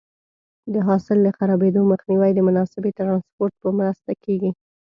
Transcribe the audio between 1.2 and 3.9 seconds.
د خرابېدو مخنیوی د مناسبې ټرانسپورټ په